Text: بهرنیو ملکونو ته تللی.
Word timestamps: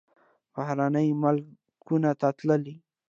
بهرنیو 0.53 1.19
ملکونو 1.23 2.11
ته 2.19 2.27
تللی. 2.37 2.73